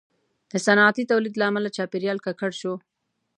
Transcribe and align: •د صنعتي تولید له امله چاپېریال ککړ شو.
•د 0.51 0.53
صنعتي 0.65 1.03
تولید 1.11 1.35
له 1.37 1.45
امله 1.49 1.69
چاپېریال 1.77 2.17
ککړ 2.25 2.51
شو. 2.61 2.73